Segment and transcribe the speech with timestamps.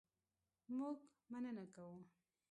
[0.77, 0.99] مونږ
[1.31, 1.97] مننه کوو